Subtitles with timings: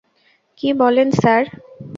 [0.59, 1.43] কী বলেন স্যার?